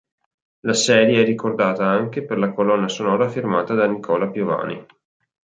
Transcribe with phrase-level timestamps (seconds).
[0.61, 4.83] La serie è ricordata anche per la colonna sonora firmata da Nicola Piovani.